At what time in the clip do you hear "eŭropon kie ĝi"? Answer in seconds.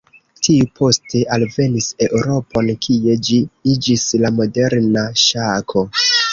2.07-3.39